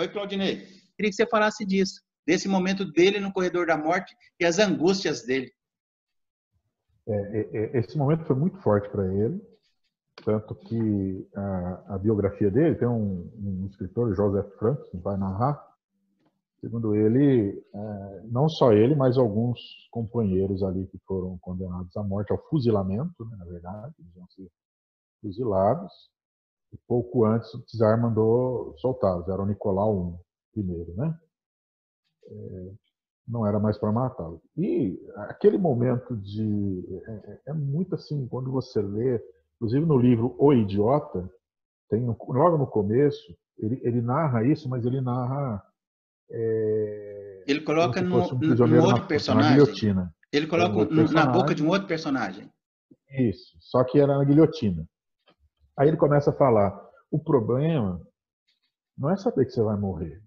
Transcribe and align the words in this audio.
Oi, 0.00 0.08
Claudinei. 0.08 0.66
Queria 0.96 1.10
que 1.10 1.12
você 1.12 1.26
falasse 1.26 1.62
disso, 1.62 2.00
desse 2.26 2.48
momento 2.48 2.90
dele 2.90 3.20
no 3.20 3.30
corredor 3.30 3.66
da 3.66 3.76
morte 3.76 4.16
e 4.40 4.46
as 4.46 4.58
angústias 4.58 5.26
dele. 5.26 5.52
É, 7.06 7.12
é, 7.12 7.76
é 7.76 7.78
esse 7.80 7.98
momento 7.98 8.24
foi 8.24 8.34
muito 8.34 8.56
forte 8.62 8.88
para 8.88 9.04
ele, 9.12 9.38
tanto 10.24 10.54
que 10.54 11.28
a, 11.36 11.96
a, 11.96 11.98
biografia 11.98 12.50
dele 12.50 12.76
tem 12.76 12.88
um, 12.88 13.30
um 13.36 13.66
escritor, 13.66 14.14
Joseph 14.14 14.50
Frank, 14.58 14.90
que 14.90 14.96
vai 14.96 15.18
narrar. 15.18 15.62
Segundo 16.62 16.94
ele, 16.94 17.62
é, 17.74 18.22
não 18.24 18.48
só 18.48 18.72
ele, 18.72 18.94
mas 18.94 19.18
alguns 19.18 19.60
companheiros 19.90 20.62
ali 20.62 20.86
que 20.86 20.98
foram 21.06 21.36
condenados 21.42 21.94
à 21.94 22.02
morte, 22.02 22.32
ao 22.32 22.42
fuzilamento, 22.48 23.22
né, 23.26 23.36
na 23.36 23.44
verdade, 23.44 23.94
eles 23.98 24.16
iam 24.16 24.26
ser 24.28 24.50
fuzilados. 25.20 25.92
E 26.72 26.78
pouco 26.86 27.24
antes 27.24 27.52
o 27.54 27.64
czar 27.66 28.00
mandou 28.00 28.76
soltá-los, 28.78 29.28
era 29.28 29.42
o 29.42 29.46
Nicolau 29.46 30.14
I 30.14 30.30
primeiro, 30.52 30.94
né? 30.94 31.18
É, 32.26 32.72
não 33.26 33.46
era 33.46 33.58
mais 33.58 33.78
para 33.78 33.92
matá-lo. 33.92 34.42
E 34.56 34.98
aquele 35.16 35.58
momento 35.58 36.16
de. 36.16 36.84
É, 37.06 37.12
é, 37.12 37.40
é, 37.48 37.52
muito 37.52 37.94
assim, 37.94 38.26
quando 38.28 38.50
você 38.50 38.80
lê, 38.80 39.20
inclusive 39.56 39.86
no 39.86 39.98
livro 39.98 40.34
O 40.38 40.52
Idiota, 40.52 41.28
tem 41.88 42.06
logo 42.06 42.58
no 42.58 42.66
começo, 42.66 43.36
ele, 43.58 43.80
ele 43.82 44.00
narra 44.00 44.44
isso, 44.44 44.68
mas 44.68 44.84
ele 44.84 45.00
narra. 45.00 45.62
É, 46.30 47.44
ele 47.46 47.62
coloca 47.62 48.00
no, 48.00 48.22
um 48.22 48.66
no 48.66 48.84
outro 48.84 49.06
personagem. 49.06 49.94
Na. 49.94 50.12
Ele 50.32 50.46
coloca 50.46 50.92
um 50.92 51.12
na 51.12 51.26
boca 51.26 51.54
de 51.54 51.62
um 51.62 51.68
outro 51.68 51.88
personagem. 51.88 52.48
Isso, 53.18 53.56
só 53.60 53.82
que 53.82 53.98
era 53.98 54.16
na 54.16 54.24
guilhotina. 54.24 54.86
Aí 55.76 55.88
ele 55.88 55.96
começa 55.96 56.30
a 56.30 56.36
falar: 56.36 56.78
o 57.10 57.18
problema 57.18 58.00
não 58.96 59.10
é 59.10 59.16
saber 59.16 59.46
que 59.46 59.52
você 59.52 59.62
vai 59.62 59.76
morrer. 59.76 60.22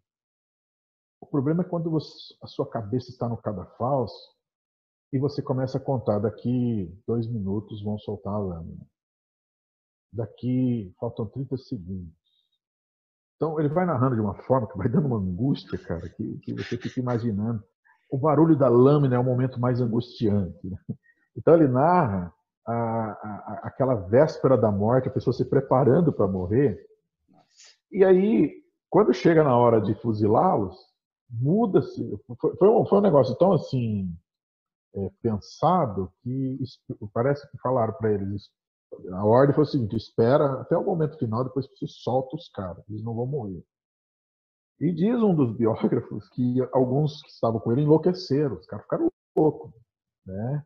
O 1.22 1.25
problema 1.25 1.63
é 1.63 1.66
quando 1.66 1.89
você, 1.89 2.36
a 2.41 2.47
sua 2.47 2.69
cabeça 2.69 3.09
está 3.09 3.30
no 3.30 3.38
cadafalso 3.38 4.33
e 5.11 5.19
você 5.19 5.41
começa 5.41 5.77
a 5.77 5.81
contar 5.81 6.19
daqui 6.19 6.91
dois 7.08 7.27
minutos 7.27 7.83
vão 7.83 7.97
soltar 7.99 8.33
a 8.33 8.39
lâmina. 8.39 8.86
Daqui 10.11 10.94
faltam 10.99 11.25
30 11.27 11.58
segundos. 11.58 12.14
Então 13.36 13.59
ele 13.59 13.69
vai 13.69 13.86
narrando 13.86 14.16
de 14.16 14.21
uma 14.21 14.36
forma 14.44 14.67
que 14.67 14.77
vai 14.77 14.89
dando 14.89 15.08
uma 15.08 15.17
angústia, 15.17 15.77
cara, 15.77 16.09
que, 16.09 16.39
que 16.39 16.53
você 16.53 16.77
fica 16.77 16.99
imaginando. 16.99 17.64
O 18.11 18.17
barulho 18.17 18.58
da 18.58 18.67
lâmina 18.67 19.16
é 19.16 19.19
o 19.19 19.23
momento 19.23 19.59
mais 19.59 19.81
angustiante. 19.81 20.67
Né? 20.67 20.77
Então 21.36 21.55
ele 21.55 21.67
narra 21.67 22.33
a, 22.66 22.73
a, 22.73 23.61
aquela 23.64 23.95
véspera 23.95 24.58
da 24.58 24.72
morte, 24.72 25.08
a 25.08 25.11
pessoa 25.11 25.33
se 25.33 25.45
preparando 25.45 26.11
para 26.14 26.28
morrer. 26.28 26.86
E 27.92 28.03
aí, 28.03 28.64
quando 28.89 29.14
chega 29.14 29.44
na 29.44 29.58
hora 29.58 29.81
de 29.81 29.94
fuzilá-los, 29.95 30.78
muda-se. 31.30 32.17
Foi, 32.39 32.55
foi, 32.55 32.70
um, 32.70 32.86
foi, 32.86 32.97
um, 33.00 33.02
negócio 33.02 33.36
tão 33.36 33.53
assim 33.53 34.16
é, 34.95 35.09
pensado 35.22 36.11
que 36.22 36.59
parece 37.14 37.50
que 37.50 37.58
falaram 37.58 37.94
para 37.94 38.14
eles. 38.14 38.50
A 39.11 39.25
ordem 39.25 39.55
foi 39.55 39.64
o 39.64 39.67
seguinte: 39.67 39.95
espera 39.95 40.61
até 40.61 40.77
o 40.77 40.83
momento 40.83 41.17
final, 41.17 41.44
depois 41.44 41.67
você 41.67 41.88
solta 41.88 42.36
os 42.36 42.50
caras, 42.50 42.83
eles 42.89 43.04
não 43.04 43.16
vão 43.16 43.26
morrer. 43.26 43.64
E 44.80 44.92
diz 44.92 45.21
um 45.21 45.33
dos 45.33 45.55
biógrafos 45.55 46.30
que 46.30 46.55
alguns 46.71 47.21
que 47.21 47.30
estavam 47.30 47.60
com 47.60 47.71
ele 47.71 47.82
enlouqueceram, 47.82 48.58
os 48.58 48.66
caras 48.66 48.83
ficaram 48.83 49.11
loucos, 49.36 49.71
né? 50.26 50.64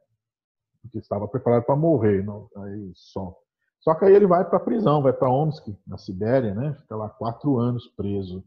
Porque 0.82 1.00
estava 1.00 1.28
preparado 1.28 1.64
para 1.64 1.76
morrer, 1.76 2.24
não, 2.24 2.50
aí 2.58 2.92
só. 2.96 3.36
Só 3.80 3.96
que 3.96 4.06
aí 4.06 4.14
ele 4.14 4.28
vai 4.28 4.44
para 4.44 4.58
a 4.58 4.62
prisão, 4.62 5.02
vai 5.02 5.14
para 5.14 5.30
Omsk, 5.30 5.68
na 5.86 5.98
Sibéria, 5.98 6.54
né? 6.54 6.76
Fica 6.82 6.96
lá 6.96 7.10
quatro 7.10 7.58
anos 7.58 7.88
preso 7.96 8.44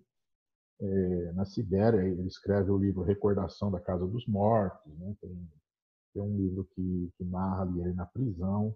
é, 0.81 1.33
na 1.33 1.45
Sibéria. 1.45 2.01
Ele 2.01 2.27
escreve 2.27 2.71
o 2.71 2.79
livro 2.79 3.03
Recordação 3.03 3.71
da 3.71 3.81
Casa 3.81 4.07
dos 4.07 4.27
Mortos, 4.27 4.93
né? 4.99 5.15
tem, 5.21 5.49
tem 6.15 6.23
um 6.23 6.37
livro 6.37 6.69
que, 6.75 7.11
que, 7.17 7.25
narra 7.25 7.63
ali 7.63 7.81
ele 7.81 7.95
na 7.95 8.07
prisão. 8.07 8.75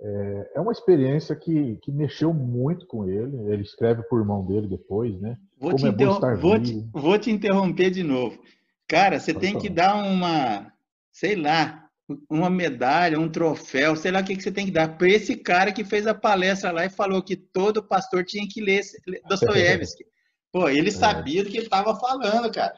É, 0.00 0.52
é, 0.56 0.60
uma 0.60 0.72
experiência 0.72 1.34
que, 1.36 1.76
que 1.76 1.92
mexeu 1.92 2.32
muito 2.32 2.86
com 2.86 3.04
ele. 3.04 3.36
Ele 3.52 3.62
escreve 3.62 4.02
por 4.04 4.20
irmão 4.20 4.44
dele 4.44 4.66
depois, 4.66 5.20
né? 5.20 5.36
Vou, 5.58 5.72
Como 5.72 5.96
te, 5.96 6.02
é 6.02 6.36
vou, 6.36 6.60
te, 6.60 6.88
vou 6.92 7.18
te 7.18 7.30
interromper 7.30 7.90
de 7.90 8.02
novo. 8.02 8.40
Cara, 8.88 9.20
você 9.20 9.34
Pode 9.34 9.44
tem 9.44 9.52
falar. 9.54 9.62
que 9.62 9.68
dar 9.68 9.94
uma, 9.96 10.72
sei 11.12 11.36
lá, 11.36 11.87
uma 12.28 12.48
medalha, 12.48 13.20
um 13.20 13.30
troféu, 13.30 13.94
sei 13.94 14.10
lá 14.10 14.20
o 14.20 14.24
que, 14.24 14.36
que 14.36 14.42
você 14.42 14.50
tem 14.50 14.66
que 14.66 14.72
dar 14.72 14.96
para 14.96 15.08
esse 15.08 15.36
cara 15.36 15.72
que 15.72 15.84
fez 15.84 16.06
a 16.06 16.14
palestra 16.14 16.72
lá 16.72 16.84
e 16.86 16.90
falou 16.90 17.22
que 17.22 17.36
todo 17.36 17.86
pastor 17.86 18.24
tinha 18.24 18.48
que 18.48 18.60
ler 18.60 18.82
Dostoiévski. 19.28 20.04
Pô, 20.50 20.68
ele 20.68 20.88
é. 20.88 20.92
sabia 20.92 21.42
é. 21.42 21.44
do 21.44 21.50
que 21.50 21.58
ele 21.58 21.66
estava 21.66 21.94
falando, 21.98 22.50
cara. 22.52 22.74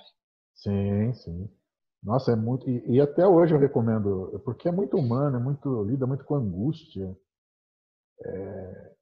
Sim, 0.55 1.13
sim. 1.15 1.49
Nossa, 2.03 2.33
é 2.33 2.37
muito. 2.37 2.69
E, 2.69 2.97
e, 2.97 3.01
até 3.01 3.27
hoje 3.27 3.55
eu 3.55 3.59
recomendo, 3.59 4.41
porque 4.45 4.69
é 4.69 4.73
muito 4.73 4.97
humano, 4.97 5.37
é 5.37 5.41
muito 5.41 5.85
lida 5.85 6.07
muito 6.07 6.25
com 6.25 6.35
angústia. 6.35 7.17
É, 8.23 8.93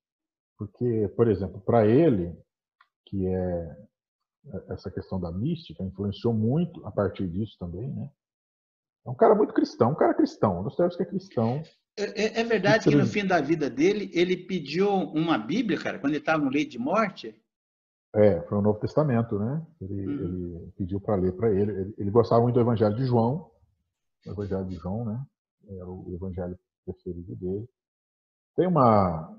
porque, 0.59 1.09
por 1.17 1.29
exemplo, 1.29 1.61
para 1.61 1.87
ele, 1.87 2.37
que 3.07 3.27
é 3.27 3.77
essa 4.69 4.91
questão 4.91 5.19
da 5.19 5.33
mística, 5.33 5.83
influenciou 5.83 6.35
muito 6.35 6.85
a 6.87 6.91
partir 6.91 7.29
disso 7.29 7.57
também, 7.59 7.89
né? 7.91 8.11
É 9.09 9.11
um 9.11 9.15
cara 9.15 9.35
muito 9.35 9.55
cristão, 9.55 9.93
um 9.93 9.95
cara 9.95 10.13
cristão. 10.13 10.63
Dostoiévski 10.63 11.03
é 11.03 11.07
cristão. 11.07 11.63
É, 11.97 12.25
é, 12.25 12.41
é 12.41 12.45
verdade 12.45 12.91
que 12.91 12.95
no 12.95 13.07
fim 13.07 13.27
da 13.27 13.41
vida 13.41 13.71
dele, 13.71 14.11
ele 14.13 14.37
pediu 14.37 14.91
uma 14.91 15.39
Bíblia, 15.39 15.81
cara, 15.81 15.99
quando 15.99 16.13
ele 16.13 16.21
estava 16.21 16.45
no 16.45 16.51
leito 16.51 16.73
de 16.73 16.79
morte? 16.79 17.35
É, 18.15 18.43
foi 18.43 18.59
o 18.59 18.63
Novo 18.63 18.79
Testamento, 18.79 19.39
né? 19.39 19.67
Ele, 19.81 20.07
uhum. 20.07 20.13
ele 20.13 20.73
pediu 20.77 21.01
para 21.01 21.17
ler 21.17 21.33
para 21.33 21.51
ele. 21.51 21.73
ele. 21.73 21.95
ele. 21.97 22.11
gostava 22.11 22.43
muito 22.43 22.55
do 22.55 22.61
Evangelho 22.61 22.95
de 22.97 23.07
João, 23.07 23.51
o 24.27 24.31
Evangelho 24.31 24.67
de 24.67 24.77
João, 24.77 25.05
né? 25.07 25.27
Era 25.71 25.89
o 25.89 26.13
Evangelho 26.15 26.59
preferido 26.85 27.35
dele. 27.35 27.67
Tem 28.57 28.67
uma, 28.67 29.35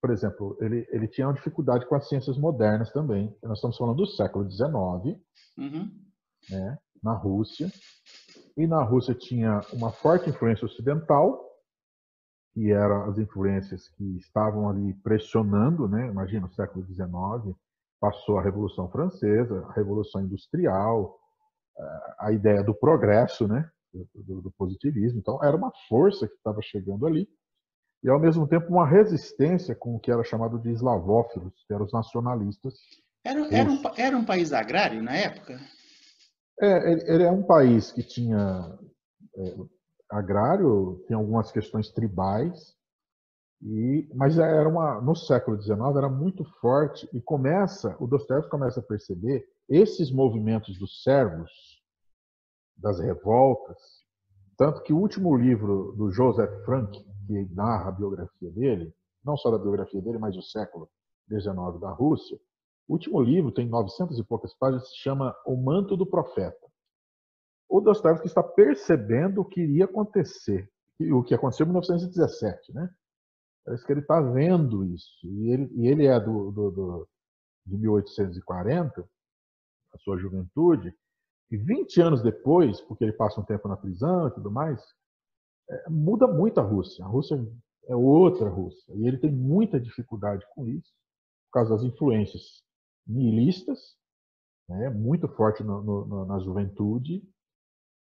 por 0.00 0.10
exemplo, 0.10 0.58
ele, 0.60 0.86
ele 0.90 1.08
tinha 1.08 1.26
uma 1.26 1.34
dificuldade 1.34 1.86
com 1.86 1.94
as 1.94 2.06
ciências 2.06 2.36
modernas 2.36 2.92
também. 2.92 3.34
Nós 3.42 3.58
estamos 3.58 3.78
falando 3.78 3.96
do 3.96 4.06
século 4.06 4.50
XIX, 4.50 5.18
uhum. 5.56 5.90
né? 6.50 6.78
Na 7.02 7.14
Rússia. 7.14 7.70
E 8.56 8.66
na 8.66 8.82
Rússia 8.82 9.14
tinha 9.14 9.60
uma 9.72 9.92
forte 9.92 10.30
influência 10.30 10.64
ocidental 10.64 11.44
que 12.54 12.72
eram 12.72 13.10
as 13.10 13.18
influências 13.18 13.86
que 13.90 14.16
estavam 14.16 14.66
ali 14.66 14.94
pressionando, 14.94 15.86
né? 15.86 16.06
Imagina 16.08 16.46
o 16.46 16.54
século 16.54 16.86
XIX, 16.86 17.54
passou 18.00 18.38
a 18.38 18.42
Revolução 18.42 18.88
Francesa, 18.90 19.66
a 19.68 19.72
Revolução 19.72 20.22
Industrial, 20.22 21.18
eh, 21.78 22.14
a 22.18 22.32
ideia 22.32 22.64
do 22.64 22.74
progresso, 22.74 23.46
né? 23.46 23.68
Do, 23.92 24.40
do 24.40 24.50
positivismo. 24.52 25.18
Então, 25.18 25.42
era 25.44 25.54
uma 25.54 25.70
força 25.86 26.26
que 26.26 26.34
estava 26.34 26.62
chegando 26.62 27.06
ali 27.06 27.28
e, 28.02 28.08
ao 28.08 28.20
mesmo 28.20 28.46
tempo, 28.46 28.68
uma 28.68 28.86
resistência 28.86 29.74
com 29.74 29.96
o 29.96 30.00
que 30.00 30.10
era 30.10 30.24
chamado 30.24 30.58
de 30.58 30.70
eslavófilos, 30.70 31.52
que 31.66 31.74
eram 31.74 31.84
os 31.84 31.92
nacionalistas. 31.92 32.74
Era, 33.24 33.54
era, 33.54 33.70
um, 33.70 33.82
era 33.96 34.16
um 34.16 34.24
país 34.24 34.52
agrário 34.52 35.02
na 35.02 35.14
época? 35.14 35.58
É, 36.60 36.92
ele, 36.92 37.22
é 37.22 37.30
um 37.30 37.42
país 37.42 37.92
que 37.92 38.02
tinha 38.02 38.78
é, 39.36 39.56
agrário, 40.10 41.04
tem 41.06 41.16
algumas 41.16 41.52
questões 41.52 41.90
tribais, 41.90 42.74
e, 43.62 44.08
mas 44.14 44.38
era 44.38 44.68
uma, 44.68 45.00
no 45.00 45.14
século 45.14 45.60
XIX 45.60 45.78
era 45.96 46.08
muito 46.08 46.44
forte 46.60 47.08
e 47.12 47.20
começa, 47.20 47.96
o 47.98 48.06
Dostoiévski 48.06 48.50
começa 48.50 48.80
a 48.80 48.82
perceber 48.82 49.46
esses 49.68 50.10
movimentos 50.10 50.78
dos 50.78 51.02
servos, 51.02 51.50
das 52.76 53.00
revoltas, 53.00 53.78
tanto 54.56 54.82
que 54.82 54.92
o 54.92 54.98
último 54.98 55.34
livro 55.36 55.94
do 55.96 56.10
Joseph 56.10 56.64
Frank, 56.64 57.02
que 57.26 57.54
narra 57.54 57.88
a 57.88 57.92
biografia 57.92 58.50
dele, 58.50 58.94
não 59.24 59.36
só 59.36 59.50
da 59.50 59.58
biografia 59.58 60.00
dele, 60.00 60.18
mas 60.18 60.36
do 60.36 60.42
século 60.42 60.88
XIX 61.28 61.80
da 61.80 61.90
Rússia, 61.90 62.38
o 62.88 62.92
último 62.92 63.20
livro 63.20 63.52
tem 63.52 63.68
900 63.68 64.18
e 64.18 64.24
poucas 64.24 64.54
páginas, 64.54 64.88
se 64.88 64.96
chama 64.96 65.34
O 65.44 65.56
Manto 65.56 65.96
do 65.96 66.06
Profeta 66.06 66.66
o 67.68 67.80
Dostoiévski 67.80 68.26
está 68.26 68.42
percebendo 68.42 69.40
o 69.40 69.44
que 69.44 69.60
iria 69.60 69.84
acontecer, 69.84 70.70
o 71.12 71.22
que 71.22 71.34
aconteceu 71.34 71.64
em 71.64 71.68
1917, 71.68 72.72
né? 72.72 72.88
Parece 73.64 73.84
que 73.84 73.92
ele 73.92 74.00
está 74.00 74.20
vendo 74.20 74.84
isso. 74.84 75.26
E 75.26 75.50
ele, 75.50 75.70
e 75.74 75.88
ele 75.88 76.06
é 76.06 76.18
do, 76.20 76.52
do, 76.52 76.70
do, 76.70 77.08
de 77.66 77.76
1840, 77.76 79.08
a 79.92 79.98
sua 79.98 80.16
juventude, 80.18 80.94
e 81.50 81.56
20 81.56 82.00
anos 82.00 82.22
depois, 82.22 82.80
porque 82.80 83.04
ele 83.04 83.12
passa 83.12 83.40
um 83.40 83.44
tempo 83.44 83.68
na 83.68 83.76
prisão 83.76 84.28
e 84.28 84.30
tudo 84.32 84.50
mais, 84.50 84.80
é, 85.68 85.90
muda 85.90 86.26
muito 86.28 86.60
a 86.60 86.62
Rússia. 86.62 87.04
A 87.04 87.08
Rússia 87.08 87.44
é 87.88 87.96
outra 87.96 88.48
Rússia. 88.48 88.94
E 88.94 89.06
ele 89.06 89.18
tem 89.18 89.32
muita 89.32 89.80
dificuldade 89.80 90.44
com 90.54 90.68
isso, 90.68 90.92
por 91.46 91.60
causa 91.60 91.74
das 91.74 91.82
influências 91.82 92.64
nihilistas, 93.06 93.96
né, 94.68 94.90
muito 94.90 95.28
forte 95.28 95.62
no, 95.62 95.82
no, 95.82 96.26
na 96.26 96.38
juventude, 96.40 97.22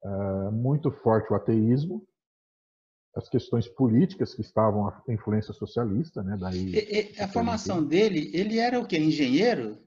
uh, 0.03 0.51
muito 0.51 0.91
forte 0.91 1.31
o 1.31 1.35
ateísmo, 1.35 2.05
as 3.15 3.29
questões 3.29 3.67
políticas 3.67 4.33
que 4.33 4.41
estavam 4.41 4.87
a 4.87 5.03
influência 5.09 5.53
socialista, 5.53 6.23
né? 6.23 6.35
Daí 6.39 6.73
e, 6.73 7.15
e, 7.15 7.21
a 7.21 7.27
formação 7.27 7.85
dele, 7.85 8.31
ele 8.33 8.57
era 8.57 8.79
o 8.79 8.87
que? 8.87 8.97
Engenheiro? 8.97 9.77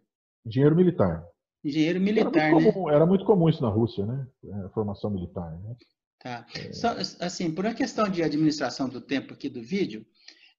Engenheiro 0.44 0.76
militar. 0.76 1.26
Engenheiro 1.64 2.00
militar, 2.00 2.36
era 2.36 2.52
muito, 2.52 2.66
né? 2.66 2.72
comum, 2.72 2.90
era 2.90 3.06
muito 3.06 3.24
comum 3.24 3.48
isso 3.48 3.62
na 3.62 3.68
Rússia, 3.68 4.06
né? 4.06 4.26
A 4.64 4.68
formação 4.68 5.10
militar, 5.10 5.50
né? 5.60 5.76
Tá. 6.20 6.46
É... 6.54 6.72
Só, 6.72 6.90
assim, 7.20 7.52
por 7.52 7.64
uma 7.64 7.74
questão 7.74 8.08
de 8.08 8.22
administração 8.22 8.88
do 8.88 9.00
tempo 9.00 9.34
aqui 9.34 9.48
do 9.48 9.60
vídeo, 9.60 10.06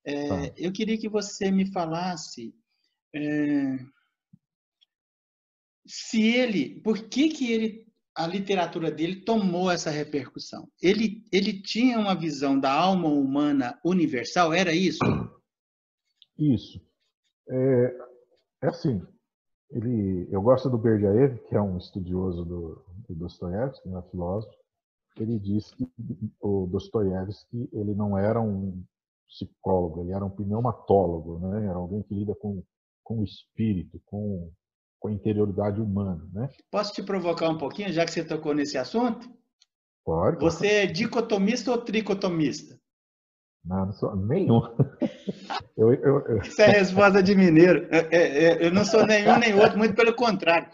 é, 0.06 0.28
tá. 0.28 0.54
eu 0.58 0.72
queria 0.74 0.98
que 0.98 1.08
você 1.08 1.50
me 1.50 1.72
falasse 1.72 2.54
é, 3.16 3.78
se 5.88 6.22
ele, 6.36 6.82
por 6.82 7.08
que 7.08 7.30
que 7.30 7.52
ele, 7.52 7.88
a 8.16 8.28
literatura 8.28 8.92
dele 8.92 9.22
tomou 9.24 9.72
essa 9.72 9.90
repercussão? 9.90 10.68
Ele, 10.82 11.24
ele 11.32 11.62
tinha 11.62 12.00
uma 12.00 12.16
visão 12.16 12.60
da 12.60 12.72
alma 12.72 13.08
humana 13.08 13.80
universal, 13.84 14.54
era 14.54 14.74
isso? 14.74 15.00
Isso. 16.38 16.82
É, 17.50 17.98
é 18.64 18.68
assim, 18.68 19.02
ele, 19.72 20.28
eu 20.32 20.42
gosto 20.42 20.70
do 20.70 20.78
Berdyaev, 20.78 21.40
que 21.48 21.56
é 21.56 21.62
um 21.62 21.78
estudioso 21.78 22.44
do, 22.46 22.86
do 23.08 23.16
Dostoiévski, 23.16 23.88
um 23.90 24.02
filósofo. 24.04 24.56
Ele 25.20 25.40
diz 25.40 25.72
que 25.72 25.88
o 26.40 26.68
Dostoiévski 26.68 27.70
ele 27.74 27.96
não 27.96 28.18
era 28.18 28.40
um 28.40 28.84
psicólogo, 29.28 30.02
ele 30.02 30.14
era 30.14 30.24
um 30.24 30.30
pneumatólogo, 30.30 31.40
né? 31.40 31.66
Era 31.66 31.76
alguém 31.76 32.04
que 32.04 32.14
lida 32.14 32.36
com 32.36 32.64
com 33.08 33.20
o 33.20 33.24
espírito, 33.24 34.02
com, 34.06 34.52
com 35.00 35.10
a 35.10 35.12
interioridade 35.12 35.80
humana, 35.80 36.28
né? 36.34 36.50
Posso 36.72 36.94
te 36.94 37.04
provocar 37.04 37.50
um 37.50 37.58
pouquinho, 37.58 37.92
já 37.92 38.06
que 38.06 38.12
você 38.12 38.24
tocou 38.24 38.54
nesse 38.54 38.78
assunto? 38.78 39.30
Pode. 40.04 40.40
Você 40.40 40.68
é 40.68 40.86
dicotomista 40.86 41.72
ou 41.72 41.78
tricotomista? 41.78 42.80
Não, 43.64 43.88
não 43.88 43.94
sou 43.94 44.16
nenhum. 44.16 44.62
eu, 45.78 45.94
eu, 45.94 46.20
eu... 46.28 46.38
Isso 46.42 46.62
é 46.62 46.68
resposta 46.68 47.22
de 47.22 47.36
mineiro. 47.36 47.88
Eu, 48.62 48.72
não 48.72 48.86
sou 48.86 49.06
nenhum 49.06 49.38
nem 49.38 49.54
outro, 49.54 49.78
muito 49.78 49.94
pelo 49.94 50.16
contrário. 50.16 50.70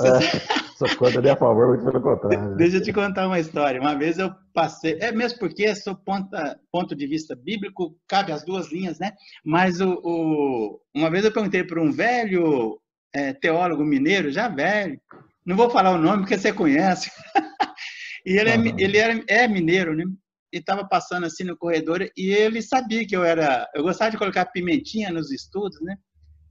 É, 0.00 0.20
sou 0.76 0.96
contra 0.96 1.20
nem 1.20 1.30
a 1.30 1.36
favor, 1.36 1.68
muito 1.68 1.84
pelo 1.84 2.02
contrário. 2.02 2.56
Deixa 2.56 2.78
eu 2.78 2.82
te 2.82 2.92
contar 2.92 3.26
uma 3.26 3.38
história. 3.38 3.80
Uma 3.80 3.94
vez 3.94 4.18
eu 4.18 4.34
passei, 4.52 4.98
é 5.00 5.12
mesmo 5.12 5.38
porque, 5.38 5.74
sou 5.76 5.94
ponta, 5.94 6.58
ponto 6.72 6.96
de 6.96 7.06
vista 7.06 7.36
bíblico, 7.36 7.96
cabe 8.08 8.32
as 8.32 8.42
duas 8.44 8.72
linhas, 8.72 8.98
né? 8.98 9.12
Mas 9.44 9.80
o, 9.80 10.00
o 10.02 10.80
uma 10.94 11.10
vez 11.10 11.24
eu 11.24 11.32
perguntei 11.32 11.62
para 11.62 11.80
um 11.80 11.92
velho 11.92 12.80
é, 13.14 13.32
teólogo 13.32 13.84
mineiro, 13.84 14.30
já 14.30 14.48
velho, 14.48 15.00
não 15.44 15.56
vou 15.56 15.70
falar 15.70 15.92
o 15.92 15.98
nome 15.98 16.22
porque 16.22 16.38
você 16.38 16.52
conhece, 16.52 17.10
e 18.26 18.36
ele, 18.38 18.50
é, 18.50 18.56
ele 18.78 18.98
era, 18.98 19.24
é 19.28 19.48
mineiro, 19.48 19.94
né? 19.94 20.04
e 20.52 20.58
estava 20.58 20.86
passando 20.86 21.24
assim 21.24 21.44
no 21.44 21.56
corredor 21.56 22.02
e 22.16 22.30
ele 22.30 22.60
sabia 22.60 23.06
que 23.06 23.16
eu 23.16 23.24
era. 23.24 23.68
Eu 23.74 23.82
gostava 23.82 24.10
de 24.10 24.18
colocar 24.18 24.46
pimentinha 24.46 25.10
nos 25.10 25.30
estudos, 25.32 25.80
né? 25.80 25.96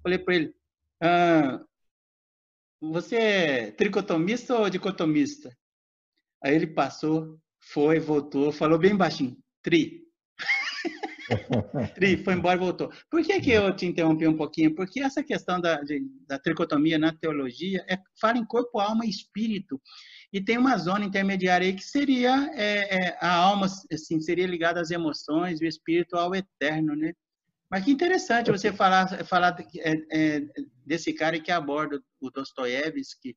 Falei 0.02 0.18
para 0.18 0.36
ele: 0.36 0.54
ah, 1.02 1.64
Você 2.82 3.16
é 3.16 3.72
tricotomista 3.72 4.58
ou 4.58 4.70
dicotomista? 4.70 5.56
Aí 6.44 6.56
ele 6.56 6.68
passou, 6.68 7.40
foi, 7.60 8.00
voltou, 8.00 8.52
falou 8.52 8.80
bem 8.80 8.96
baixinho: 8.96 9.38
Tri. 9.62 10.02
Tri, 11.96 12.24
foi 12.24 12.34
embora 12.34 12.56
e 12.56 12.60
voltou. 12.60 12.92
Por 13.10 13.24
que, 13.24 13.40
que 13.42 13.52
eu 13.52 13.76
te 13.76 13.86
interrompi 13.86 14.28
um 14.28 14.38
pouquinho? 14.38 14.76
Porque 14.76 15.00
essa 15.00 15.24
questão 15.24 15.60
da, 15.60 15.82
de, 15.82 16.02
da 16.28 16.38
tricotomia 16.40 16.98
na 16.98 17.14
teologia 17.14 17.84
é, 17.90 17.98
fala 18.20 18.38
em 18.38 18.46
corpo, 18.46 18.80
alma 18.80 19.06
e 19.06 19.10
espírito 19.10 19.82
e 20.34 20.40
tem 20.40 20.58
uma 20.58 20.78
zona 20.78 21.04
intermediária 21.04 21.68
aí 21.68 21.74
que 21.74 21.84
seria 21.84 22.50
é, 22.56 23.08
é, 23.08 23.18
a 23.20 23.34
alma, 23.34 23.68
assim, 23.92 24.22
seria 24.22 24.48
ligada 24.48 24.80
às 24.80 24.90
emoções, 24.90 25.60
o 25.60 25.66
espírito 25.66 26.16
ao 26.16 26.34
eterno, 26.34 26.96
né? 26.96 27.14
Mas 27.70 27.86
que 27.86 27.92
interessante 27.92 28.52
você 28.52 28.72
falar, 28.72 29.26
falar 29.26 29.56
é, 29.78 29.94
é, 30.12 30.42
desse 30.86 31.14
cara 31.14 31.40
que 31.40 31.52
aborda 31.52 32.02
o 32.20 32.30
Dostoiévski 32.30 33.36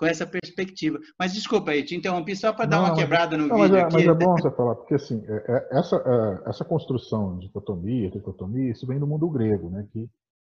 com 0.00 0.06
essa 0.06 0.26
perspectiva. 0.26 0.98
Mas 1.18 1.34
desculpa 1.34 1.72
aí, 1.72 1.84
te 1.84 1.94
interrompi 1.94 2.34
só 2.34 2.54
para 2.54 2.64
dar 2.64 2.80
uma 2.80 2.94
quebrada 2.94 3.36
no 3.36 3.46
não, 3.46 3.56
vídeo 3.56 3.72
mas 3.74 3.82
é, 3.82 3.82
aqui. 3.82 3.94
Mas 3.96 4.06
é 4.06 4.14
bom 4.14 4.32
você 4.32 4.50
falar, 4.50 4.74
porque 4.76 4.94
assim, 4.94 5.22
é, 5.28 5.68
essa, 5.78 6.42
essa 6.46 6.64
construção 6.64 7.38
de 7.38 7.48
dicotomia, 7.48 8.10
tricotomia, 8.10 8.70
isso 8.70 8.86
vem 8.86 8.98
do 8.98 9.06
mundo 9.06 9.28
grego, 9.28 9.68
né? 9.68 9.86
Que, 9.92 10.08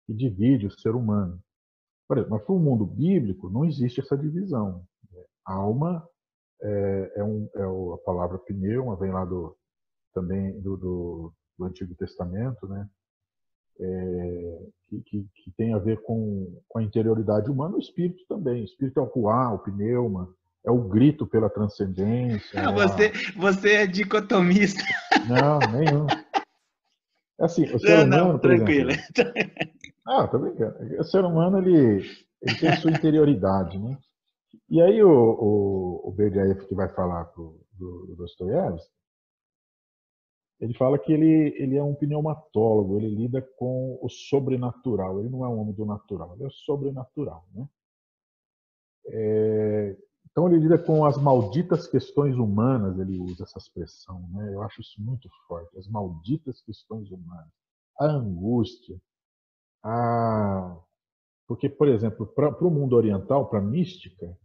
que 0.08 0.14
divide 0.16 0.66
o 0.66 0.72
ser 0.72 0.96
humano. 0.96 1.40
Por 2.08 2.18
exemplo, 2.18 2.36
mas 2.36 2.44
para 2.44 2.56
o 2.56 2.60
mundo 2.60 2.88
bíblico 2.88 3.48
não 3.52 3.66
existe 3.66 4.00
essa 4.02 4.18
divisão. 4.18 4.84
Alma 5.46 6.04
é, 6.64 7.14
é, 7.18 7.24
um, 7.24 7.48
é 7.56 7.94
a 7.94 7.98
palavra 8.04 8.40
pneuma, 8.40 8.96
vem 8.96 9.12
lá 9.12 9.26
do, 9.26 9.56
também 10.12 10.60
do, 10.60 10.76
do, 10.76 11.34
do 11.60 11.66
Antigo 11.66 11.94
Testamento, 11.94 12.68
né? 12.68 12.90
É, 13.80 14.60
que, 14.88 15.02
que, 15.02 15.28
que, 15.36 15.52
tem 15.58 15.74
a 15.74 15.78
ver 15.78 16.02
com, 16.02 16.62
com 16.68 16.80
a 16.80 16.84
interioridade 16.84 17.50
humana, 17.50 17.76
o 17.76 17.80
espírito 17.80 18.24
também. 18.28 18.62
O 18.62 18.66
espírito 18.66 19.00
é 19.00 19.04
o 19.04 19.06
ruá, 19.06 19.54
o 19.54 19.60
pneuma, 19.60 20.34
é 20.66 20.72
o 20.72 20.88
grito 20.88 21.28
pela 21.28 21.50
transcendência. 21.50 22.60
É 22.60 22.72
você, 22.72 23.06
a... 23.08 23.40
você 23.40 23.74
é 23.74 23.88
dicotomista. 23.88 24.84
Não, 25.28 25.60
nenhum. 25.72 26.08
É 27.40 27.46
assim, 27.46 27.64
o 27.66 27.80
ser 27.80 28.06
não, 28.06 28.18
humano, 28.18 28.34
não, 28.34 28.40
tranquilo. 28.40 28.92
Exemplo, 28.92 29.34
ah, 30.08 30.28
tô 30.28 30.40
brincando. 30.40 30.78
O 31.00 31.04
ser 31.04 31.26
humano, 31.26 31.58
ele, 31.58 32.06
ele 32.42 32.60
tem 32.60 32.76
sua 32.78 32.92
interioridade, 32.92 33.78
né? 33.80 33.98
E 34.70 34.82
aí 34.82 35.04
o, 35.04 35.10
o, 35.10 36.10
o 36.10 36.16
que 36.16 36.76
vai 36.76 36.88
falar 36.90 37.26
pro, 37.26 37.60
do, 37.74 38.08
do 38.08 38.16
Dostoiévski, 38.16 38.90
ele 40.60 40.74
fala 40.74 40.98
que 40.98 41.12
ele, 41.12 41.54
ele 41.58 41.76
é 41.76 41.84
um 41.84 41.94
pneumatólogo, 41.94 42.98
ele 42.98 43.14
lida 43.14 43.42
com 43.58 44.00
o 44.02 44.10
sobrenatural, 44.10 45.20
ele 45.20 45.30
não 45.30 45.44
é 45.44 45.50
um 45.50 45.60
homem 45.60 45.74
do 45.74 45.86
natural, 45.86 46.34
ele 46.36 46.46
é 46.46 46.50
sobrenatural. 46.50 47.46
Né? 47.54 47.68
É, 49.08 49.98
então 50.32 50.48
ele 50.48 50.60
lida 50.60 50.78
com 50.78 51.06
as 51.06 51.18
malditas 51.18 51.88
questões 51.88 52.36
humanas, 52.38 52.98
ele 53.00 53.20
usa 53.20 53.44
essa 53.44 53.60
expressão, 53.60 54.28
né? 54.32 54.54
eu 54.54 54.62
acho 54.62 54.82
isso 54.82 55.02
muito 55.02 55.30
forte, 55.48 55.78
as 55.78 55.88
malditas 55.88 56.62
questões 56.62 57.12
humanas, 57.12 57.52
a 58.00 58.06
angústia, 58.06 59.00
a... 59.84 60.78
porque, 61.48 61.70
por 61.70 61.88
exemplo, 61.88 62.26
para 62.26 62.50
o 62.66 62.72
mundo 62.72 62.96
oriental, 62.96 63.50
para 63.50 63.60
a 63.60 63.62
mística, 63.62 64.38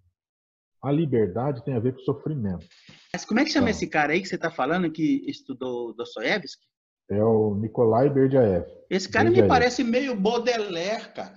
a 0.83 0.91
liberdade 0.91 1.65
tem 1.65 1.75
a 1.75 1.81
ver 1.81 1.95
com 1.95 2.01
sofrimento. 2.01 2.67
Mas 3.13 3.25
como 3.25 3.41
é 3.41 3.45
que 3.45 3.51
chama 3.51 3.69
então, 3.69 3.77
esse 3.77 3.87
cara 3.87 4.13
aí 4.13 4.21
que 4.21 4.29
você 4.29 4.37
está 4.37 4.51
falando 4.51 4.91
que 4.91 5.25
estudou 5.27 5.95
Dostoiévski? 5.95 6.65
É 7.11 7.23
o 7.23 7.55
Nikolai 7.55 8.09
Berdyaev. 8.09 8.65
Esse 8.89 9.09
cara 9.09 9.25
Berdyaev. 9.25 9.47
me 9.47 9.49
parece 9.49 9.85
meio 9.85 10.15
Baudelaire, 10.15 11.13
cara. 11.13 11.35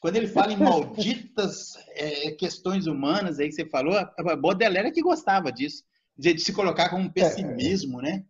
Quando 0.00 0.16
ele 0.16 0.28
fala 0.28 0.52
em 0.52 0.56
malditas 0.62 1.72
é, 1.94 2.30
questões 2.32 2.86
humanas 2.86 3.38
aí 3.38 3.48
que 3.48 3.54
você 3.54 3.66
falou, 3.66 3.94
Baudelaire 4.40 4.88
é 4.88 4.92
que 4.92 5.02
gostava 5.02 5.50
disso, 5.50 5.82
de 6.16 6.38
se 6.38 6.52
colocar 6.52 6.90
com 6.90 6.96
um 6.96 7.10
pessimismo, 7.10 8.00
é, 8.00 8.02
né? 8.02 8.24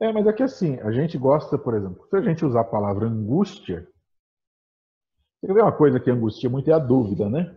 É, 0.00 0.12
mas 0.12 0.26
é 0.26 0.32
que 0.32 0.42
assim, 0.42 0.78
a 0.80 0.90
gente 0.90 1.18
gosta, 1.18 1.58
por 1.58 1.74
exemplo, 1.74 2.06
se 2.08 2.16
a 2.16 2.22
gente 2.22 2.44
usar 2.44 2.60
a 2.60 2.64
palavra 2.64 3.06
angústia, 3.06 3.86
você 5.40 5.52
vê 5.52 5.60
uma 5.60 5.76
coisa 5.76 6.00
que 6.00 6.10
angustia 6.10 6.48
muito 6.48 6.70
é 6.70 6.74
a 6.74 6.78
dúvida, 6.78 7.28
né? 7.28 7.56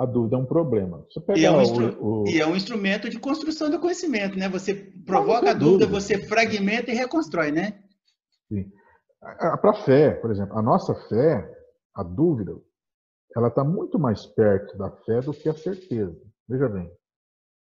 A 0.00 0.06
dúvida 0.06 0.34
é 0.34 0.38
um 0.38 0.46
problema. 0.46 1.06
E 1.36 1.44
é 1.44 1.50
um, 1.50 1.62
o, 1.62 2.22
o... 2.22 2.26
e 2.26 2.40
é, 2.40 2.46
um 2.46 2.56
instrumento 2.56 3.10
de 3.10 3.18
construção 3.18 3.68
do 3.68 3.78
conhecimento, 3.78 4.38
né? 4.38 4.48
Você 4.48 4.74
provoca 5.04 5.50
a 5.50 5.52
dúvida, 5.52 5.84
dúvida, 5.84 6.00
você 6.00 6.16
fragmenta 6.26 6.90
e 6.90 6.94
reconstrói, 6.94 7.52
né? 7.52 7.84
Sim. 8.48 8.72
Para 9.20 9.72
a 9.72 9.84
fé, 9.84 10.12
por 10.12 10.30
exemplo, 10.30 10.56
a 10.56 10.62
nossa 10.62 10.94
fé, 11.06 11.46
a 11.94 12.02
dúvida, 12.02 12.58
ela 13.36 13.48
está 13.48 13.62
muito 13.62 13.98
mais 13.98 14.24
perto 14.24 14.78
da 14.78 14.90
fé 15.04 15.20
do 15.20 15.34
que 15.34 15.50
a 15.50 15.54
certeza. 15.54 16.18
Veja 16.48 16.66
bem, 16.66 16.90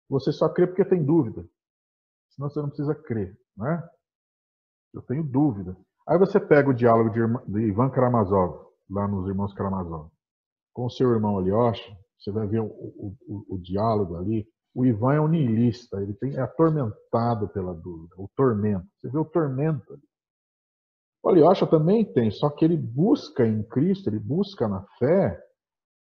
você 0.06 0.30
só 0.30 0.46
crê 0.50 0.66
porque 0.66 0.84
tem 0.84 1.02
dúvida. 1.02 1.42
Senão 2.32 2.50
você 2.50 2.60
não 2.60 2.68
precisa 2.68 2.94
crer, 2.94 3.34
né? 3.56 3.82
Eu 4.92 5.00
tenho 5.00 5.24
dúvida. 5.24 5.74
Aí 6.06 6.18
você 6.18 6.38
pega 6.38 6.68
o 6.68 6.74
diálogo 6.74 7.08
de 7.08 7.60
Ivan 7.62 7.88
Karamazov, 7.88 8.66
lá 8.90 9.08
nos 9.08 9.26
Irmãos 9.26 9.54
Karamazov, 9.54 10.10
com 10.74 10.84
o 10.84 10.90
seu 10.90 11.10
irmão 11.12 11.38
Alyosha, 11.38 11.96
você 12.18 12.30
vai 12.30 12.46
ver 12.46 12.60
o, 12.60 12.66
o, 12.66 13.54
o, 13.54 13.58
diálogo 13.58 14.16
ali. 14.16 14.46
O 14.74 14.84
Ivan 14.84 15.14
é 15.14 15.20
um 15.20 15.28
niilista, 15.28 16.00
ele 16.02 16.14
tem, 16.14 16.36
é 16.36 16.40
atormentado 16.40 17.48
pela 17.48 17.74
dúvida, 17.74 18.14
o 18.18 18.28
tormento. 18.36 18.86
Você 19.00 19.08
vê 19.08 19.18
o 19.18 19.24
tormento 19.24 19.92
ali. 19.92 20.02
O 21.22 21.28
Alyosha 21.28 21.66
também 21.66 22.04
tem, 22.04 22.30
só 22.30 22.50
que 22.50 22.64
ele 22.64 22.76
busca 22.76 23.46
em 23.46 23.62
Cristo, 23.64 24.08
ele 24.08 24.18
busca 24.18 24.68
na 24.68 24.86
fé 24.98 25.42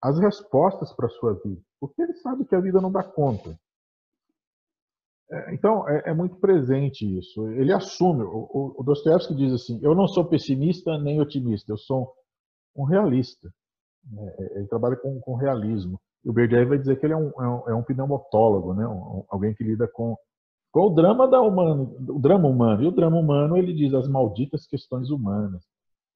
as 0.01 0.19
respostas 0.19 0.93
para 0.93 1.07
a 1.07 1.09
sua 1.09 1.33
vida, 1.43 1.61
porque 1.79 2.01
ele 2.01 2.13
sabe 2.15 2.45
que 2.45 2.55
a 2.55 2.59
vida 2.59 2.79
não 2.79 2.91
dá 2.91 3.03
conta. 3.03 3.57
É, 5.29 5.53
então, 5.53 5.87
é, 5.89 6.11
é, 6.11 6.13
muito 6.13 6.37
presente 6.37 7.03
isso. 7.17 7.47
Ele 7.49 7.73
assume. 7.73 8.23
O, 8.23 8.47
o, 8.49 8.75
o 8.77 8.83
Dostoiévski 8.83 9.35
diz 9.35 9.51
assim: 9.53 9.79
Eu 9.83 9.93
não 9.93 10.07
sou 10.07 10.25
pessimista 10.25 10.97
nem 10.97 11.19
otimista, 11.19 11.71
eu 11.71 11.77
sou 11.77 12.13
um 12.75 12.85
realista. 12.85 13.51
É, 14.15 14.59
ele 14.59 14.67
trabalha 14.67 14.95
com, 14.95 15.19
com 15.19 15.35
realismo. 15.35 15.99
E 16.23 16.29
o 16.29 16.33
Berdyaev 16.33 16.69
vai 16.69 16.77
dizer 16.77 16.99
que 16.99 17.05
ele 17.05 17.13
é 17.13 17.17
um, 17.17 17.29
é 17.29 17.47
um, 17.47 17.69
é 17.69 17.75
um 17.75 17.83
pneumotólogo, 17.83 18.73
né? 18.73 18.87
Um, 18.87 19.23
alguém 19.29 19.53
que 19.53 19.63
lida 19.63 19.87
com, 19.87 20.17
com 20.71 20.81
o 20.81 20.89
drama 20.89 21.27
da 21.27 21.41
humano, 21.41 21.95
o 22.09 22.19
drama 22.19 22.47
humano. 22.47 22.83
E 22.83 22.87
o 22.87 22.91
drama 22.91 23.17
humano 23.17 23.57
ele 23.57 23.73
diz 23.73 23.93
as 23.93 24.07
malditas 24.07 24.65
questões 24.65 25.09
humanas, 25.09 25.63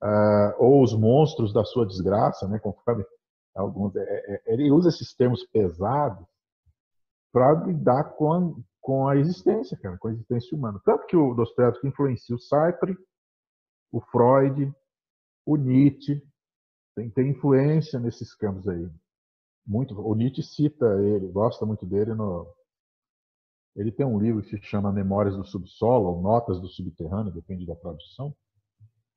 uh, 0.04 0.56
ou 0.58 0.84
os 0.84 0.94
monstros 0.94 1.54
da 1.54 1.64
sua 1.64 1.86
desgraça, 1.86 2.48
né? 2.48 2.60
Conforme 2.60 3.06
alguns, 3.56 3.96
é, 3.96 4.02
é, 4.02 4.54
ele 4.54 4.72
usa 4.72 4.90
esses 4.90 5.14
termos 5.14 5.46
pesados 5.46 6.26
para 7.32 7.54
lidar 7.66 8.16
com 8.16 8.34
a, 8.34 8.54
com 8.80 9.08
a 9.08 9.16
existência, 9.18 9.78
cara, 9.78 9.98
com 9.98 10.08
a 10.08 10.12
existência 10.12 10.58
humana. 10.58 10.82
Tanto 10.86 11.06
que 11.06 11.16
o 11.16 11.34
Dostoiévski 11.34 11.88
influencia 11.88 12.36
o 12.36 12.40
Sartre, 12.40 12.98
o 13.92 14.02
Freud, 14.02 14.74
o 15.46 15.56
Nietzsche, 15.56 16.22
tem, 16.96 17.10
tem 17.10 17.30
influência 17.30 18.00
nesses 18.00 18.34
campos 18.36 18.68
aí. 18.68 18.90
Muito, 19.66 20.00
o 20.00 20.16
Nietzsche 20.16 20.44
cita 20.44 20.86
ele, 21.02 21.28
gosta 21.28 21.66
muito 21.66 21.86
dele 21.86 22.14
no, 22.14 22.48
ele 23.76 23.92
tem 23.92 24.06
um 24.06 24.20
livro 24.20 24.42
que 24.42 24.50
se 24.50 24.62
chama 24.64 24.92
Memórias 24.92 25.36
do 25.36 25.46
Subsolo, 25.46 26.10
ou 26.10 26.22
Notas 26.22 26.60
do 26.60 26.68
Subterrâneo, 26.68 27.32
depende 27.32 27.66
da 27.66 27.76
tradução, 27.76 28.36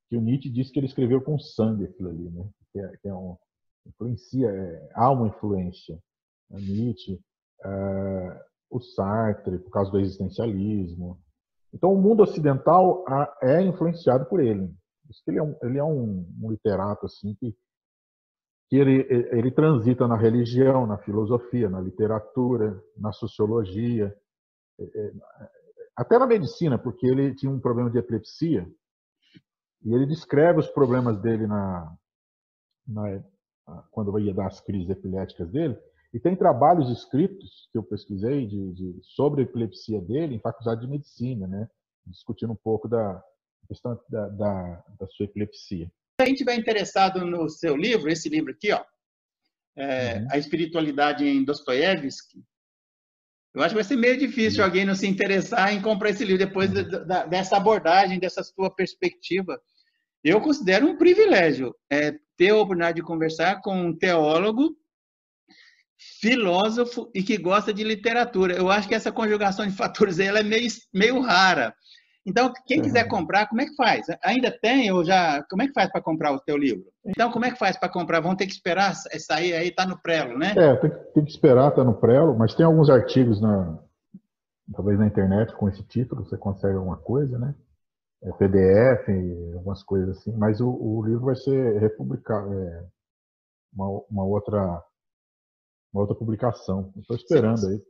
que 0.08 0.16
o 0.16 0.20
Nietzsche 0.20 0.50
diz 0.50 0.70
que 0.70 0.78
ele 0.78 0.86
escreveu 0.86 1.20
com 1.20 1.38
sangue 1.38 1.84
aquilo 1.84 2.10
ali, 2.10 2.30
né? 2.30 2.48
Que 2.72 2.78
é, 2.80 2.96
que 2.98 3.08
é 3.08 3.14
um, 3.14 3.36
influencia, 3.86 4.48
é, 4.48 4.90
há 4.94 5.10
uma 5.10 5.28
influência. 5.28 5.98
A 6.52 6.58
Nietzsche, 6.58 7.20
é, 7.64 8.44
o 8.70 8.80
Sartre, 8.80 9.58
por 9.58 9.70
causa 9.70 9.90
do 9.90 9.98
existencialismo. 9.98 11.18
Então, 11.72 11.92
o 11.92 12.00
mundo 12.00 12.22
ocidental 12.22 13.04
é 13.42 13.60
influenciado 13.62 14.26
por 14.26 14.40
ele. 14.40 14.72
Ele 15.26 15.38
é 15.38 15.42
um, 15.42 15.56
ele 15.62 15.78
é 15.78 15.84
um, 15.84 16.26
um 16.42 16.50
literato 16.50 17.06
assim 17.06 17.34
que, 17.34 17.56
que 18.68 18.76
ele, 18.76 19.06
ele 19.30 19.50
transita 19.50 20.08
na 20.08 20.16
religião, 20.16 20.86
na 20.86 20.98
filosofia, 20.98 21.68
na 21.68 21.80
literatura, 21.80 22.82
na 22.96 23.12
sociologia, 23.12 24.16
até 25.96 26.18
na 26.18 26.26
medicina, 26.26 26.78
porque 26.78 27.06
ele 27.06 27.34
tinha 27.34 27.50
um 27.50 27.60
problema 27.60 27.90
de 27.90 27.98
epilepsia 27.98 28.68
e 29.82 29.94
ele 29.94 30.06
descreve 30.06 30.60
os 30.60 30.68
problemas 30.68 31.20
dele 31.20 31.46
na, 31.46 31.94
na 32.86 33.22
quando 33.90 34.18
ia 34.18 34.34
dar 34.34 34.46
as 34.46 34.60
crises 34.60 34.90
epiléticas 34.90 35.50
dele. 35.50 35.78
E 36.12 36.20
tem 36.20 36.36
trabalhos 36.36 36.90
escritos 36.90 37.68
que 37.72 37.78
eu 37.78 37.82
pesquisei 37.82 38.46
de, 38.46 38.72
de, 38.72 38.98
sobre 39.02 39.42
a 39.42 39.44
epilepsia 39.44 40.00
dele 40.00 40.34
em 40.34 40.40
faculdade 40.40 40.82
de 40.82 40.86
medicina, 40.86 41.46
né? 41.46 41.68
discutindo 42.06 42.52
um 42.52 42.56
pouco 42.56 42.88
da 42.88 43.22
questão 43.66 43.98
da, 44.08 44.28
da, 44.28 44.84
da 44.98 45.06
sua 45.08 45.24
epilepsia. 45.24 45.86
Se 45.86 46.22
a 46.22 46.26
gente 46.26 46.34
estiver 46.34 46.54
interessado 46.54 47.24
no 47.24 47.48
seu 47.48 47.76
livro, 47.76 48.08
esse 48.08 48.28
livro 48.28 48.52
aqui, 48.52 48.72
ó, 48.72 48.84
é, 49.76 50.18
uhum. 50.18 50.28
A 50.30 50.38
Espiritualidade 50.38 51.26
em 51.26 51.44
Dostoiévski, 51.44 52.44
eu 53.54 53.62
acho 53.62 53.70
que 53.70 53.74
vai 53.74 53.84
ser 53.84 53.96
meio 53.96 54.18
difícil 54.18 54.60
uhum. 54.60 54.66
alguém 54.66 54.84
não 54.84 54.94
se 54.94 55.06
interessar 55.06 55.72
em 55.72 55.82
comprar 55.82 56.10
esse 56.10 56.24
livro 56.24 56.46
depois 56.46 56.70
uhum. 56.70 57.06
da, 57.06 57.24
dessa 57.26 57.56
abordagem, 57.56 58.18
dessa 58.18 58.42
sua 58.42 58.70
perspectiva. 58.70 59.60
Eu 60.22 60.40
considero 60.40 60.86
um 60.86 60.96
privilégio 60.96 61.74
é, 61.90 62.14
ter 62.36 62.50
a 62.50 62.56
oportunidade 62.56 62.96
de 62.96 63.02
conversar 63.02 63.60
com 63.60 63.88
um 63.88 63.96
teólogo, 63.96 64.76
filósofo 66.20 67.10
e 67.14 67.22
que 67.22 67.36
gosta 67.36 67.72
de 67.72 67.84
literatura. 67.84 68.54
Eu 68.54 68.70
acho 68.70 68.88
que 68.88 68.94
essa 68.94 69.12
conjugação 69.12 69.66
de 69.66 69.76
fatores 69.76 70.18
aí, 70.18 70.28
é 70.28 70.42
meio, 70.42 70.68
meio 70.92 71.20
rara. 71.20 71.74
Então, 72.26 72.52
quem 72.66 72.80
quiser 72.80 73.06
comprar, 73.06 73.46
como 73.48 73.60
é 73.60 73.66
que 73.66 73.74
faz? 73.74 74.06
Ainda 74.24 74.50
tem 74.50 74.90
ou 74.90 75.04
já? 75.04 75.42
Como 75.50 75.62
é 75.62 75.66
que 75.66 75.74
faz 75.74 75.90
para 75.90 76.00
comprar 76.00 76.32
o 76.32 76.40
teu 76.40 76.56
livro? 76.56 76.86
Então, 77.04 77.30
como 77.30 77.44
é 77.44 77.50
que 77.50 77.58
faz 77.58 77.76
para 77.76 77.88
comprar? 77.88 78.20
Vão 78.20 78.34
ter 78.34 78.46
que 78.46 78.52
esperar 78.52 78.94
sair 78.94 79.52
aí, 79.52 79.68
está 79.68 79.84
no 79.84 80.00
prelo, 80.00 80.38
né? 80.38 80.54
É, 80.56 80.76
tem 80.76 80.90
que, 80.90 80.96
tem 81.12 81.24
que 81.24 81.30
esperar, 81.30 81.68
está 81.68 81.84
no 81.84 81.94
prelo, 81.94 82.36
mas 82.36 82.54
tem 82.54 82.64
alguns 82.64 82.88
artigos 82.88 83.40
na, 83.42 83.78
talvez 84.72 84.98
na 84.98 85.06
internet 85.06 85.54
com 85.54 85.68
esse 85.68 85.82
título, 85.82 86.24
você 86.24 86.36
consegue 86.36 86.76
alguma 86.76 86.96
coisa, 86.96 87.38
né? 87.38 87.54
É 88.22 88.32
PDF, 88.32 89.08
algumas 89.54 89.82
coisas 89.82 90.16
assim, 90.16 90.32
mas 90.32 90.60
o, 90.60 90.68
o 90.68 91.04
livro 91.04 91.26
vai 91.26 91.36
ser 91.36 91.78
republicado, 91.78 92.54
é, 92.54 92.84
uma, 93.74 94.02
uma 94.10 94.24
outra 94.24 94.82
uma 95.94 96.02
outra 96.02 96.16
publicação. 96.16 96.92
Estou 96.98 97.16
esperando 97.16 97.68
aí. 97.68 97.80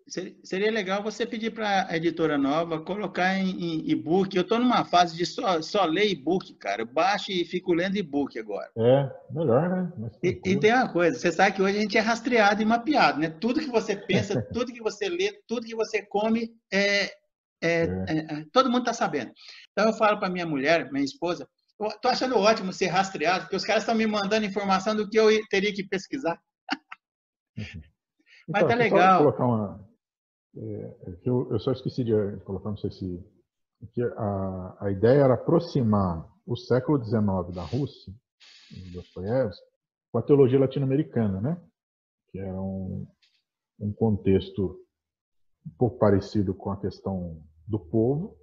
Seria 0.44 0.70
legal 0.70 1.02
você 1.02 1.24
pedir 1.24 1.50
para 1.52 1.86
a 1.88 1.96
editora 1.96 2.36
nova 2.36 2.84
colocar 2.84 3.34
em 3.38 3.88
e-book. 3.88 4.36
Eu 4.36 4.42
estou 4.42 4.58
numa 4.58 4.84
fase 4.84 5.16
de 5.16 5.24
só, 5.24 5.62
só 5.62 5.86
ler 5.86 6.10
e-book, 6.10 6.52
cara. 6.56 6.82
Eu 6.82 6.86
baixo 6.86 7.32
e 7.32 7.46
fico 7.46 7.72
lendo 7.72 7.96
e-book 7.96 8.38
agora. 8.38 8.70
É, 8.76 9.10
melhor, 9.30 9.70
né? 9.70 10.10
E, 10.22 10.38
e, 10.44 10.60
tem 10.60 10.74
uma 10.74 10.92
coisa, 10.92 11.18
você 11.18 11.32
sabe 11.32 11.56
que 11.56 11.62
hoje 11.62 11.78
a 11.78 11.80
gente 11.80 11.96
é 11.96 12.00
rastreado 12.00 12.60
e 12.60 12.66
mapeado, 12.66 13.20
né? 13.20 13.30
Tudo 13.30 13.60
que 13.60 13.70
você 13.70 13.96
pensa, 13.96 14.42
tudo 14.52 14.72
que 14.72 14.82
você 14.82 15.08
lê, 15.08 15.32
tudo 15.48 15.66
que 15.66 15.74
você 15.74 16.02
come, 16.02 16.50
é, 16.70 17.04
é, 17.04 17.10
é. 17.62 18.18
é 18.18 18.44
todo 18.52 18.68
mundo 18.68 18.80
está 18.80 18.92
sabendo. 18.92 19.32
Então 19.72 19.86
eu 19.86 19.94
falo 19.94 20.18
para 20.18 20.28
minha 20.28 20.46
mulher, 20.46 20.92
minha 20.92 21.04
esposa, 21.04 21.48
estou 21.80 22.10
achando 22.10 22.38
ótimo 22.38 22.70
ser 22.70 22.88
rastreado, 22.88 23.44
porque 23.44 23.56
os 23.56 23.64
caras 23.64 23.82
estão 23.82 23.94
me 23.94 24.06
mandando 24.06 24.44
informação 24.44 24.94
do 24.94 25.08
que 25.08 25.18
eu 25.18 25.30
teria 25.48 25.72
que 25.72 25.88
pesquisar. 25.88 26.38
Mas 28.48 28.62
então, 28.62 28.68
tá 28.68 28.74
legal. 28.74 29.18
Colocar 29.18 29.46
uma, 29.46 29.88
é, 30.56 30.60
é 30.60 31.18
eu, 31.24 31.50
eu, 31.50 31.58
só 31.58 31.72
esqueci 31.72 32.04
de 32.04 32.12
colocar, 32.44 32.70
não 32.70 32.76
sei 32.76 32.90
se. 32.90 33.34
Que 33.92 34.02
a, 34.02 34.76
a 34.80 34.90
ideia 34.90 35.24
era 35.24 35.34
aproximar 35.34 36.26
o 36.46 36.56
século 36.56 37.02
XIX 37.02 37.54
da 37.54 37.62
Rússia, 37.64 38.12
Dostoiévski, 38.94 39.66
com 40.10 40.18
a 40.18 40.22
teologia 40.22 40.58
latino-americana, 40.58 41.40
né? 41.40 41.60
que 42.34 42.40
era 42.40 42.60
um, 42.60 43.06
um 43.78 43.92
contexto 43.92 44.80
um 45.64 45.70
pouco 45.78 45.98
parecido 45.98 46.52
com 46.52 46.72
a 46.72 46.80
questão 46.80 47.40
do 47.64 47.78
povo, 47.78 48.36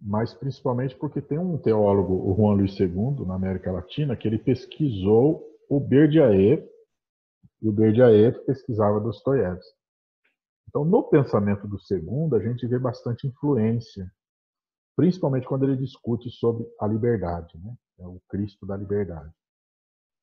mas 0.00 0.32
principalmente 0.32 0.96
porque 0.96 1.20
tem 1.20 1.36
um 1.36 1.58
teólogo, 1.58 2.14
o 2.14 2.34
Juan 2.36 2.54
Luiz 2.54 2.78
II, 2.78 3.26
na 3.26 3.34
América 3.34 3.72
Latina, 3.72 4.16
que 4.16 4.28
ele 4.28 4.38
pesquisou 4.38 5.44
o 5.68 5.80
Berdiaev, 5.80 6.64
e 7.62 7.68
o 7.68 7.72
Berdiaev 7.72 8.38
pesquisava 8.44 9.00
Dostoiévski. 9.00 9.78
Então, 10.68 10.84
no 10.84 11.02
pensamento 11.02 11.66
do 11.66 11.78
segundo, 11.80 12.36
a 12.36 12.40
gente 12.40 12.66
vê 12.66 12.78
bastante 12.78 13.26
influência, 13.26 14.10
principalmente 14.96 15.46
quando 15.46 15.64
ele 15.64 15.76
discute 15.76 16.30
sobre 16.30 16.66
a 16.80 16.86
liberdade, 16.86 17.58
né? 17.58 17.74
é 17.98 18.06
o 18.06 18.20
Cristo 18.28 18.64
da 18.64 18.76
liberdade. 18.76 19.32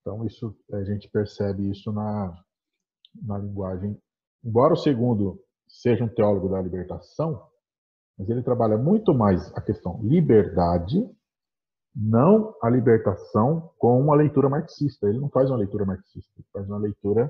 Então, 0.01 0.25
isso 0.25 0.57
a 0.71 0.83
gente 0.83 1.09
percebe 1.09 1.69
isso 1.69 1.91
na, 1.91 2.33
na 3.21 3.37
linguagem. 3.37 4.01
Embora 4.43 4.73
o 4.73 4.77
segundo 4.77 5.43
seja 5.67 6.05
um 6.05 6.09
teólogo 6.09 6.47
da 6.47 6.61
libertação, 6.61 7.45
mas 8.17 8.29
ele 8.29 8.41
trabalha 8.41 8.77
muito 8.77 9.13
mais 9.13 9.53
a 9.53 9.61
questão 9.61 9.99
liberdade 10.01 11.07
não 11.99 12.55
a 12.61 12.69
libertação 12.69 13.73
com 13.79 13.99
uma 13.99 14.15
leitura 14.15 14.47
marxista. 14.47 15.09
Ele 15.09 15.19
não 15.19 15.29
faz 15.29 15.49
uma 15.49 15.57
leitura 15.57 15.83
marxista, 15.83 16.31
ele 16.37 16.47
faz 16.53 16.67
uma 16.67 16.77
leitura 16.77 17.29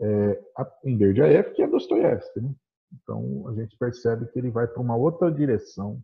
é, 0.00 0.44
em 0.84 0.96
Berdiaev, 0.96 1.52
que 1.54 1.62
é 1.62 1.68
Dostoiévski. 1.68 2.40
Né? 2.40 2.52
Então, 2.92 3.46
a 3.48 3.54
gente 3.54 3.76
percebe 3.76 4.26
que 4.26 4.38
ele 4.38 4.50
vai 4.50 4.66
para 4.66 4.82
uma 4.82 4.96
outra 4.96 5.30
direção 5.30 6.02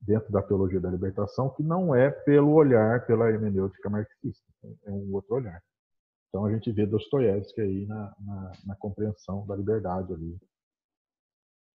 dentro 0.00 0.30
da 0.30 0.42
teologia 0.42 0.78
da 0.78 0.90
libertação, 0.90 1.48
que 1.54 1.62
não 1.62 1.94
é 1.94 2.10
pelo 2.10 2.52
olhar, 2.52 3.06
pela 3.06 3.30
hermenêutica 3.30 3.88
marxista, 3.88 4.44
é 4.84 4.90
um 4.90 5.14
outro 5.14 5.36
olhar. 5.36 5.62
Então, 6.28 6.44
a 6.44 6.52
gente 6.52 6.70
vê 6.70 6.84
Dostoiévski 6.84 7.62
aí 7.62 7.86
na, 7.86 8.14
na, 8.20 8.52
na 8.66 8.76
compreensão 8.76 9.46
da 9.46 9.56
liberdade 9.56 10.12
ali, 10.12 10.36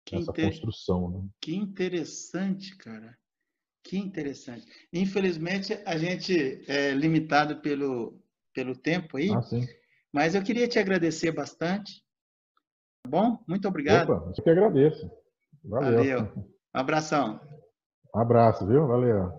que 0.04 0.16
essa 0.16 0.32
inter... 0.32 0.46
construção. 0.46 1.10
Né? 1.10 1.28
Que 1.40 1.54
interessante, 1.54 2.76
cara. 2.76 3.16
Que 3.88 3.96
interessante. 3.96 4.66
Infelizmente, 4.92 5.72
a 5.86 5.96
gente 5.96 6.62
é 6.68 6.90
limitado 6.90 7.62
pelo, 7.62 8.20
pelo 8.54 8.76
tempo 8.76 9.16
aí. 9.16 9.30
Ah, 9.30 9.40
sim. 9.40 9.66
Mas 10.12 10.34
eu 10.34 10.42
queria 10.42 10.68
te 10.68 10.78
agradecer 10.78 11.32
bastante. 11.32 12.04
Tá 13.02 13.08
bom? 13.08 13.38
Muito 13.48 13.66
obrigado. 13.66 14.10
Opa, 14.10 14.26
eu 14.36 14.44
que 14.44 14.50
agradeço. 14.50 15.10
Valeu. 15.64 15.96
Valeu. 15.96 16.32
Um 16.36 16.78
abração. 16.78 17.40
Um 18.14 18.20
abraço, 18.20 18.66
viu? 18.66 18.86
Valeu. 18.86 19.32